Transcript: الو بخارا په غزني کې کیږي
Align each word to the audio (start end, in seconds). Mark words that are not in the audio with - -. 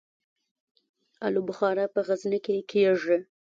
الو 1.25 1.41
بخارا 1.49 1.85
په 1.93 1.99
غزني 2.07 2.39
کې 2.45 2.67
کیږي 2.71 3.17